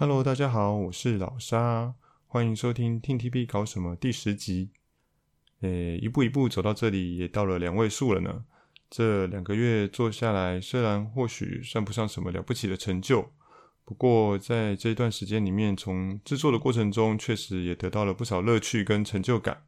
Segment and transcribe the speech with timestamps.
[0.00, 1.92] Hello，大家好，我是老沙，
[2.26, 4.70] 欢迎收听 Team TP 搞什么第十集。
[5.60, 8.46] 诶，一步一步走到这里，也到了两位数了呢。
[8.88, 13.30] 这两个月做下来，虽然或许算不上什么了不起的成就，
[13.84, 19.64] 不过在这段时间里面，从制作的过程中，确实也得到了不少乐趣跟成就感。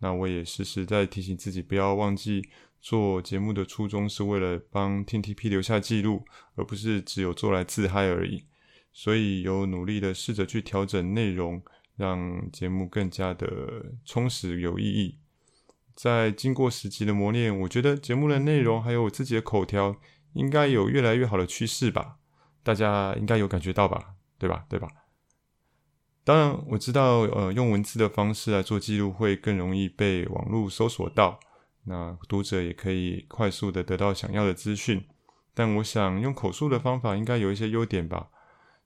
[0.00, 2.42] 那我也时时在提醒自己，不要忘记
[2.80, 6.24] 做节目的初衷是为了帮 TTP 留下记录，
[6.56, 8.42] 而不是只有做来自嗨而已。
[8.92, 11.62] 所以有努力的试着去调整内容，
[11.96, 13.46] 让节目更加的
[14.04, 15.18] 充实有意义。
[15.94, 19.96] 在经过十集的磨练，我觉得节目的内容还有我自己的口条，
[20.32, 22.16] 应该有越来越好的趋势吧？
[22.62, 24.14] 大家应该有感觉到吧？
[24.38, 24.64] 对吧？
[24.68, 24.88] 对吧？
[26.24, 31.40] 当然，我知道，呃，用文字的方式来做记录会更容易被网络搜索到，
[31.84, 35.04] 那读者也可以快速的得到想要的资讯。
[35.52, 38.28] 但我想用口述的方法应该有一些优点吧。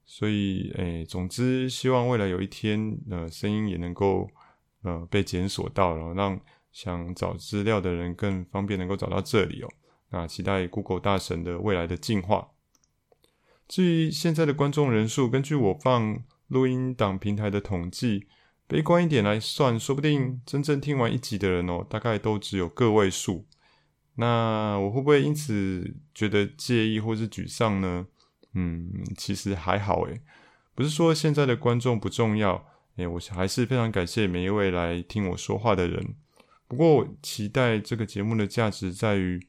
[0.04, 4.28] 所以，诶，总之，希望未来有一天，呃，声音也能够，
[4.82, 6.40] 呃，被检索到，然后让
[6.72, 9.68] 想找资料的人更方便能够找到这里哦。
[10.10, 12.50] 那期待 Google 大神的未来的进化。
[13.66, 16.22] 至于现在的观众人数，根据我放。
[16.48, 18.26] 录音档平台的统计，
[18.68, 23.46] 悲观一点来算，说不定真正听完一集的人哦，大概都只有个位数。
[24.16, 28.06] 那我会不会因此觉得介意或是沮丧呢？
[28.54, 30.20] 嗯，其实还好诶，
[30.74, 32.66] 不是说现在的观众不重要，
[32.96, 36.14] 诶，我还是非常感谢每一位来听我说话的人。
[36.66, 39.40] 不过，期待这个节目的价值在于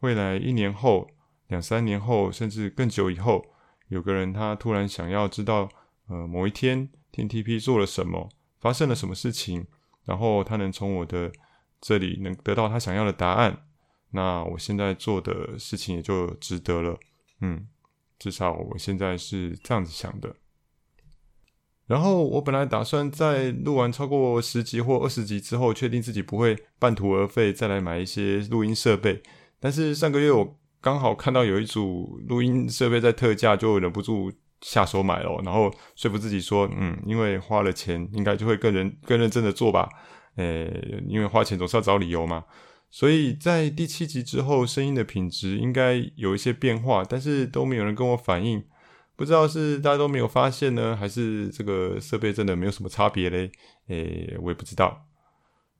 [0.00, 1.08] 未来一年后、
[1.48, 3.44] 两三年后，甚至更久以后，
[3.88, 5.68] 有个人他突然想要知道。
[6.06, 8.28] 呃，某一天 TTP 做了什么，
[8.60, 9.66] 发生了什么事情，
[10.04, 11.32] 然后他能从我的
[11.80, 13.64] 这里能得到他想要的答案，
[14.10, 17.00] 那我现在做的事情也就值得了。
[17.40, 17.66] 嗯，
[18.24, 20.34] 至少我现在是这样子想的。
[21.86, 29.22] 然后我本来打算在录完超过十集或二十集之后，确定自己不会半途而废，再来买一些录音设备。
[29.60, 34.32] 但是上个月我刚好看到有一组录音设备在特价，就忍不住。
[34.60, 39.86] 下手买了，然后说服自己说，嗯，因为花了钱，应该就会更认更认真的做吧。
[40.36, 42.42] 诶，因为花钱总是要找理由嘛。
[42.94, 48.64] 所以在第七集之后，声音的品质应该有一些变化，但是都没有人跟我反映，
[49.16, 53.50] 不知道是大家都没有发现呢，还是这个设备真的没有什么差别嘞？
[53.88, 55.08] 诶，我也不知道。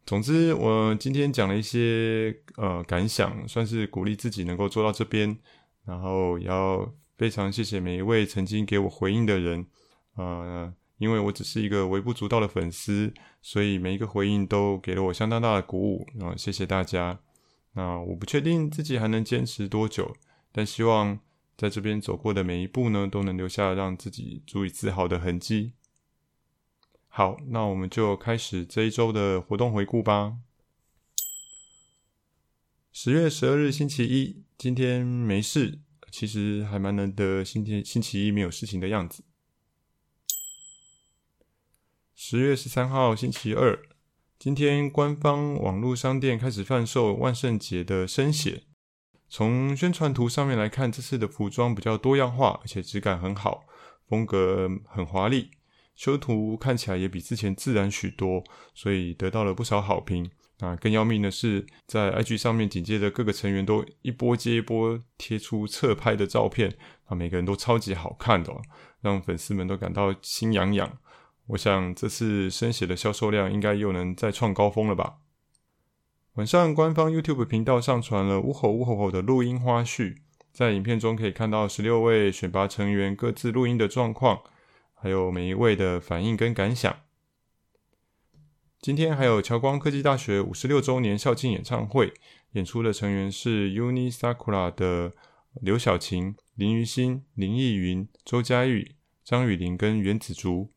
[0.04, 5.38] 总之，我今天讲了一些呃感想，算是鼓励自己能够做到这边，
[5.86, 6.92] 然后也要。
[7.16, 9.64] 非常谢谢每一位曾经给我回应的人，
[10.16, 13.12] 呃，因为我只是一个微不足道的粉丝，
[13.42, 17.20] 所以每一个回应都给了我相当大的鼓舞，啊、呃，谢谢大家。
[17.72, 20.16] 那我不确定自己还能坚持多久，
[20.52, 21.18] 但希望
[21.56, 25.72] 在这边走过的每一步呢，都能留下让自己足以自豪的痕迹。
[27.08, 30.36] 好，那我们就开始这一周的活动回顾吧。
[32.92, 35.80] 十月十二日星期一，今天没事。
[36.12, 39.24] 其实还蛮难得，星期星期一没有事情的样子。
[42.16, 43.76] 十月十三号星期二，
[44.38, 48.62] 今天官方网络商店开始贩售万圣节的生血。
[49.28, 53.64] 从宣传图上面来看，这次的服装比较多样化，而且质感很好，
[54.06, 55.50] 风格很华丽，
[55.96, 58.44] 修图看起来也比之前自然许多，
[58.74, 60.30] 所以得到了不少好评。
[60.60, 66.72] 啊，更要命的是，在 IG 上面紧接着各个成员都一波接一波贴出侧拍的照片，
[67.06, 68.54] 啊，每个人都超级好看的，
[69.00, 70.96] 让粉丝们都感到心痒痒。
[71.48, 75.18] 我想这次生血的销售量应该又能再创高峰了吧？
[76.34, 80.16] 晚上官方 YouTube 频道上传了“呜吼呜吼吼”的录音花絮，
[80.52, 84.42] 在影片中可以看到十六位选拔成员各自录音的状况，
[84.94, 86.96] 还有每一位的反应跟感想。
[88.80, 92.12] 今天还有侨光科技大学五十六周年校庆演唱会，
[92.52, 95.12] 演出的成员是 UNI SAKURA 的
[95.60, 100.73] 刘晓晴、林于欣、林奕云、周佳玉、张雨玲跟袁子竹。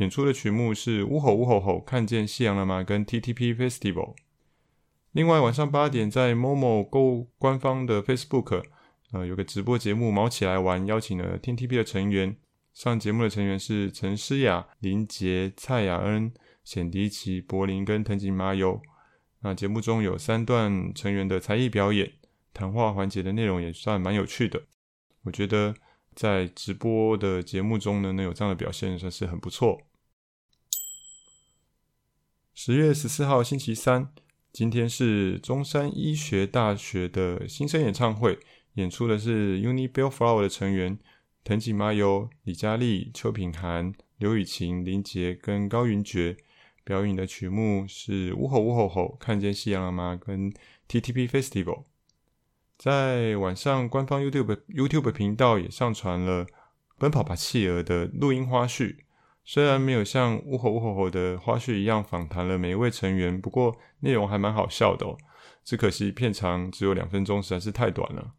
[0.00, 2.82] 演出的曲目是《呜吼呜吼吼》，看见夕阳了吗？
[2.82, 4.14] 跟 TTP Festival。
[5.12, 8.64] 另外晚上八点在 Momo 购物官方的 Facebook，
[9.12, 12.34] 呃，有个直播节目，毛起来玩，邀请了 TTP 的成员。
[12.72, 16.32] 上节目的成员是陈诗雅、林杰、蔡雅恩。
[16.64, 18.80] 显迪奇、柏林跟藤井麻友，
[19.40, 22.12] 那节目中有三段成员的才艺表演，
[22.52, 24.62] 谈话环节的内容也算蛮有趣的。
[25.24, 25.74] 我觉得
[26.14, 29.80] 在直播的节目中呢，能有这样的表现算是很不错。
[32.62, 34.12] 十月十四号星期三，
[34.52, 38.38] 今天是中山医学大学的新生演唱会，
[38.74, 40.98] 演出的是 UNI BELLFLOWER 的成员
[41.42, 46.36] 藤井麻由、李佳丽、邱品涵、刘雨晴、林杰跟高云珏。
[46.84, 50.20] 表演的曲目是《呜吼呜吼吼》，看见夕阳了吗？
[50.22, 50.52] 跟
[50.86, 51.84] TTP Festival。
[52.76, 56.44] 在晚上，官方 YouTube YouTube 频道也上传了
[56.98, 58.96] 《奔跑吧企鹅》的录音花絮。
[59.52, 65.18] 虽然没有像《呜吼呜吼吼》的花絮一样访谈了每一位成员，不过内容还蛮好笑的哦。
[65.64, 68.34] 只可惜片长只有两分钟，实在是太短了。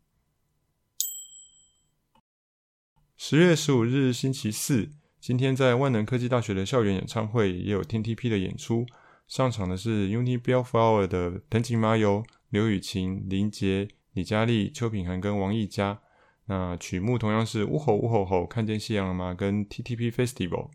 [3.18, 8.86] 十月十五日星期四，今天在万能科技大学的校园演唱会也有 TTP 的演出，
[9.28, 13.90] 上场的是 UNI Bellflower 的藤井麻由、刘雨晴、林杰。
[14.13, 16.00] 李佳丽、邱品涵跟王艺嘉，
[16.46, 19.34] 那曲目同样是呜吼呜吼吼，看见夕阳了吗？
[19.34, 20.69] 跟 TTP Festival。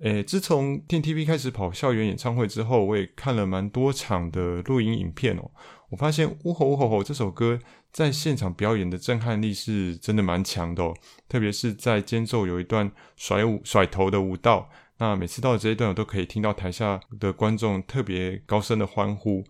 [0.00, 5.50] 诶，自从 TTV 开始跑校园演唱会之后，我也看了蛮多场的录影影片哦。
[5.88, 7.58] 我发现呜吼呜吼吼这首歌
[7.92, 10.94] 在现场表演的震撼力是真的蛮强的哦，
[11.28, 19.44] 特别是在间奏有一段甩舞甩头的舞蹈，那每次到了这一段，我都可以听到台下的观众特别高声的欢呼。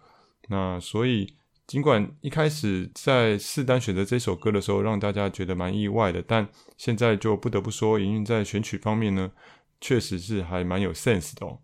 [0.49, 1.35] 那所以。
[1.67, 6.47] 尽管一开始在四单选择这首歌的时候，让大家觉得蛮意外的，但
[6.77, 9.33] 现在就不得不说，营运在选曲方面呢，
[9.81, 11.61] 确实是还蛮有 sense 的哦。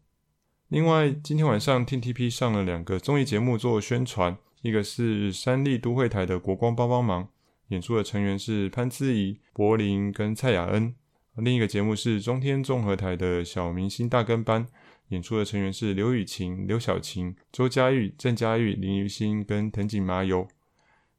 [0.68, 7.24] 另外，今天晚上 TTP 上了两个综艺节目做宣传，一个是三立都会台的《国光帮帮忙》，
[7.68, 10.94] 演出的成员是潘姿怡、柏林跟蔡雅恩；
[11.36, 14.66] 另一个节目是中天综合台的小明星大跟班。
[15.08, 20.48] 演出的成员是刘雨晴、刘晓晴、周佳玉、郑佳玉、林于欣跟藤井麻由。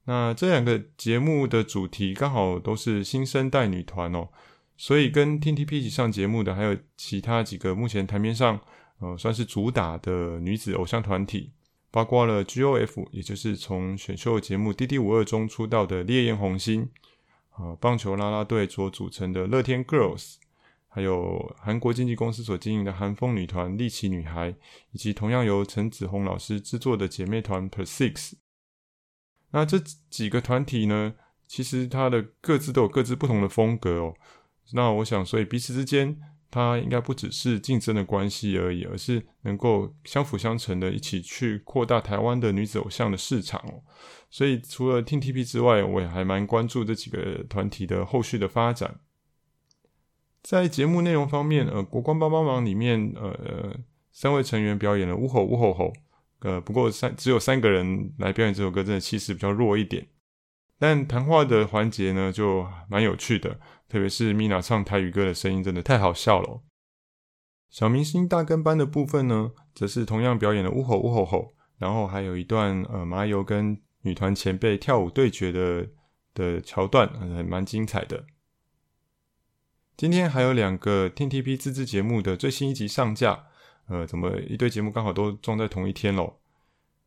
[0.06, 4.30] 那这两个节目的主题刚好都是新生代女团哦，
[4.76, 8.60] 所以跟 TTP 一起上节目的还有其他几个目前台面上
[9.00, 11.52] 呃算是主打的女子偶像团体，
[11.92, 16.90] 包括了 GOF，也就是从选秀节目《D D 五二》中出道的烈焰红心，
[17.58, 20.36] 呃，棒球啦啦队所组成的乐天 Girls。
[20.96, 24.54] 还有韩国经纪公司所经营的韩风女团力奇女孩，
[24.92, 28.34] 以及同样由陈子鸿老师制作的姐妹团 PERSIX。
[29.50, 29.80] 那这
[30.12, 31.16] 几个团体呢，
[31.48, 34.14] 其实它的各自都有各自不同的风格哦。
[34.72, 36.18] 那我想，所以彼此之间，
[36.50, 43.84] 它应该不只是竞争的关系而已，而是能够相辅相成的，一起去扩大台湾的女子偶像的市场哦。
[44.30, 49.00] 所以除了 TTP 之外，我也还蛮关注这几个团体的后续的发展。
[50.42, 53.76] 在节目内容方面，呃，国光帮帮忙里面，呃，
[54.12, 55.94] 三位成员表演了呜吼呜吼吼，
[56.40, 60.08] 呃，不过三只有三个人来表演这首歌，真的气势比较弱一点。
[60.84, 63.58] 但谈话的环节呢，就蛮有趣的，
[63.88, 66.62] 特别是 Mina 唱台语歌的声音，真的太好笑了。
[67.70, 75.88] 小明星大跟班的部分呢，则是同样表演了呜吼呜吼吼，然后还有一段呃麻油跟女团前辈跳舞对决的
[76.34, 78.26] 的桥段，还蛮精彩的。
[79.96, 83.46] 今天还有两个 TTP 自制节目的最新一集上架，
[83.88, 86.40] 呃，怎么一堆节目刚好都撞在同一天喽？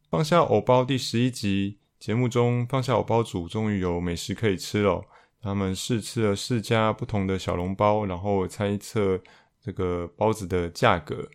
[0.08, 5.04] 放下偶包第十一集节目中，放下我包组终于有美食可以吃了。
[5.42, 9.20] 他们试吃了四家不同的小笼包，然后猜测
[9.60, 11.28] 这个包子的价格。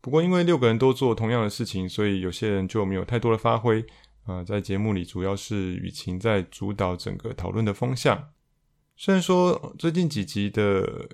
[0.00, 3.84] 不过因为六个人都做同样的事情，所以有些人就没有太多的发挥。
[4.24, 8.30] 啊、在节目里主要是雨晴在主导整个讨论的风向。
[8.96, 11.10] 虽然说最近几集的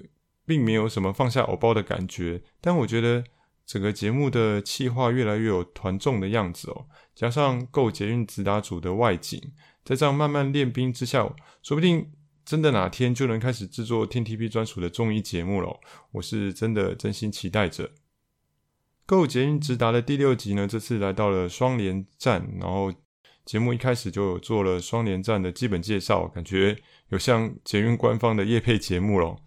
[0.46, 3.24] 并没有什么放下偶包的感觉，但我觉得
[3.72, 6.84] 整个节目的企划越来越有团众的样子哦。
[7.14, 9.40] 加上 GO 捷运直达组的外景，
[9.82, 11.20] 在这样慢慢练兵之下，
[11.62, 12.12] 说不定
[12.44, 15.80] 真的哪天就能开始制作 TTP 专属的综艺节目了。
[16.10, 17.92] 我是真的真心期待着。
[19.06, 22.92] GO 捷运直达的第六集呢，这次来到了双连站，然后
[23.46, 26.76] 节目一开始就有做了双连站的基本介绍，感觉。
[27.08, 29.40] 有像捷运官方的夜配节目咯，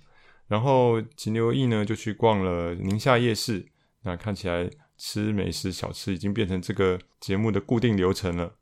[0.48, 3.68] 然后秦刘毅呢就去逛了宁夏夜市，
[4.06, 8.56] 那看起来吃美食小吃已经变成这个节目的固定流程了。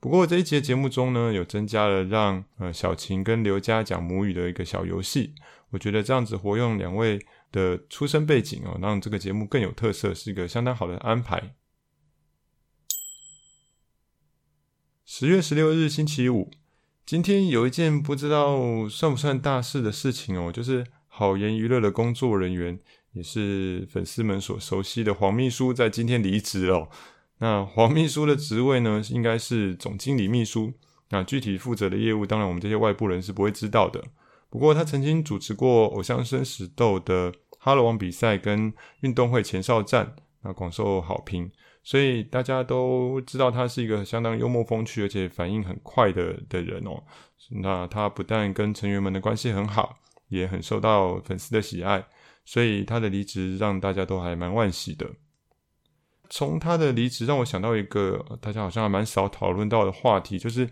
[0.00, 5.34] 不过这一节节目中呢，有增加了让呃小晴跟刘佳讲母语的一个小游戏，
[5.70, 7.18] 我觉得这样子活用两位
[7.50, 11.54] 的出生背景哦，让这个节目更有特色，是一个相当好的安排。
[15.04, 16.50] 十月十六日星期五。
[17.06, 22.78] 今天有一件不知道算不算大事的事情哦，就是好言娱乐的工作人员，
[23.12, 26.88] 也是粉丝们所熟悉的黄秘书，在今天离职了。
[27.38, 30.72] 那黄秘书的职位呢，应该是总经理秘书。
[31.10, 34.04] 那具体负责的业务，当然我们这些外部人是不会知道的。
[34.50, 41.50] 不过他曾经主持过《偶像生死斗》的哈喽王比赛跟运动会前哨战，那广受好评。
[41.82, 47.02] 所以大家都知道他是一个相当幽默风趣，而且反应很快的的人哦。
[47.62, 49.98] 那他不但跟成员们的关系很好，
[50.28, 52.04] 也很受到粉丝的喜爱，
[52.48, 55.06] 所以他的离职让大家都还蛮惋惜的。
[56.30, 60.66] 从他的离职让我想到一个大家好像还蛮少讨论到的话题，就是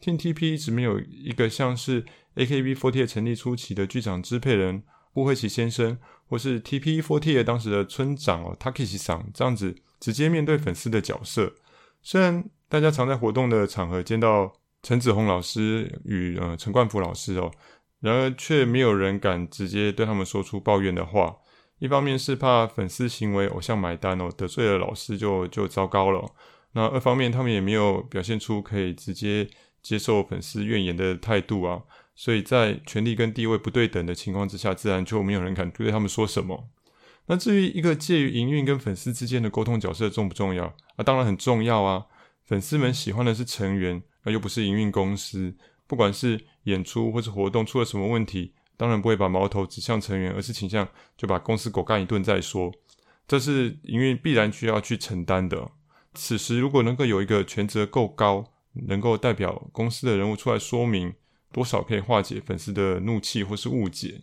[0.00, 0.54] 听 T.P.
[0.54, 2.02] 一直没有一个像是
[2.36, 4.82] AKB48 成立初期的剧场支配人
[5.12, 11.52] 部会崎先生，或是 TP48 当时的村长哦 Takishi 桑这样子直接面对粉丝的角色。
[12.00, 14.50] 虽然大家常在活动的场合见到
[14.82, 17.52] 陈子鸿老师与呃陈冠甫老师哦，
[18.00, 21.36] 然而却没有人敢直接对他们说出抱怨的话。
[21.78, 26.34] 一方面是怕粉丝行为偶像买单哦，得罪了老师就就糟糕了。
[26.72, 29.48] 那二方面他们也没有表现出可以直接
[29.80, 31.80] 接受粉丝怨言的态度啊，
[32.14, 36.68] 所以在权力跟地位不对等的情况之下，自然就没有人敢对他们说什么。
[37.26, 40.64] 那至于一个介于营运跟粉丝之间的沟通角色重不重要
[40.96, 41.04] 啊？
[41.04, 42.06] 当然很重要啊。
[42.44, 45.54] 粉丝们喜欢的是成员，而又不是营运公司。
[45.88, 48.54] 不管是演出或是活动出了什么问题。
[48.76, 52.72] 当然不会把矛头指向成员，而是倾向就把公司狗干一顿再说。
[53.26, 55.72] 这是营运必然需要去承担的。
[56.14, 58.44] 此时如果能够有一个权责够高，
[58.86, 61.12] 能够代表公司的人物出来说明，
[61.50, 64.22] 多少可以化解粉丝的怒气或是误解。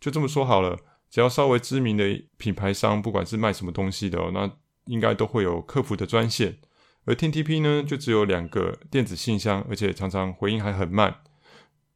[0.00, 0.76] 就这么说好了，
[1.08, 4.50] 只要稍微知名的品牌商，不管是卖什么东西的，那
[4.86, 6.58] 应该都会有客服的专线。
[7.04, 11.16] 而 TTP 呢，就只有两个电子信箱，而且常常回应还很慢。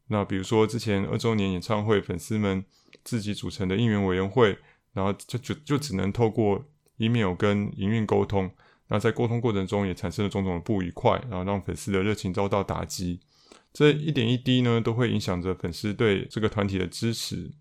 [0.08, 2.64] 那比如说之前二周年演唱会，粉丝们
[3.04, 4.58] 自己组成的应援委员会，
[4.92, 6.64] 然后就就就只能透过
[6.96, 8.50] email 跟营运沟通。
[8.88, 13.20] 那在沟通过程中也产生了种种的不愉快，然后让粉丝的热情遭到打击。
[13.72, 17.52] 这一点一滴呢，都会影响着粉丝对这个团体的支持。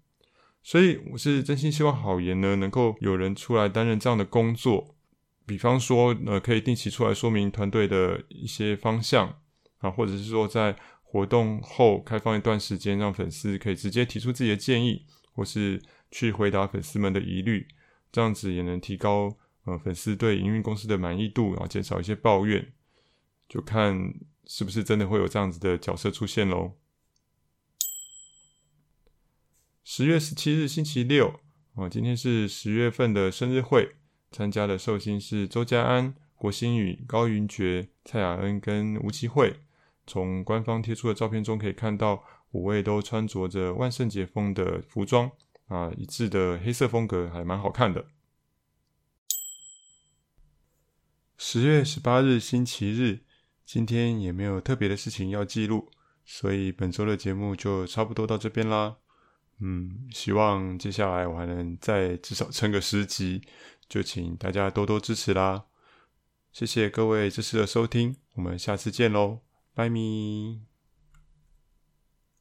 [0.63, 4.94] 所以我是真心希望好言呢，能够有人出来担任这样的工作，
[5.45, 9.41] 比方说呃，可以定期出来说明团队的一些方向
[9.77, 10.75] 啊，或者是说在。
[11.07, 17.65] 活动后开放一段时间，让粉丝可以直接提出自己的建议，或是去回答粉丝们的疑虑，
[18.11, 22.73] 这样子也能提高呃粉丝对营运公司的满意度，然后减少一些抱怨。
[23.47, 24.13] 就看
[24.45, 26.73] 是不是真的会有这样子的角色出现喽。
[29.85, 31.39] 十月十七日星期六，
[31.75, 33.95] 啊，今天是十月份的生日会，
[34.35, 39.61] 参加的寿星是周家安、郭新宇、高云珏、蔡雅恩跟吴奇慧。
[40.05, 45.31] 从官方贴出的照片中可以看到，五位都穿着着万圣节风的服装
[45.69, 48.07] 啊，一致的黑色风格，还蛮好看的。
[51.37, 53.21] 十月十八日星期日，
[53.65, 55.89] 今天也没有特别的事情要记录，
[56.25, 58.97] 所以本周的节目就差不多到这边啦。
[59.61, 63.41] 嗯，希望接下来我还能再至少撑个十集，
[63.87, 65.65] 就请大家多多支持啦。
[66.51, 69.39] 谢谢各位这次的收听，我们下次见喽。
[69.73, 70.74] 拜咪。